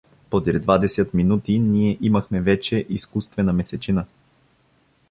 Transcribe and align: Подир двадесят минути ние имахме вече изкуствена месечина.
Подир 0.29 0.59
двадесят 0.59 1.13
минути 1.13 1.59
ние 1.59 1.97
имахме 2.01 2.41
вече 2.41 2.85
изкуствена 2.89 3.53
месечина. 3.53 4.05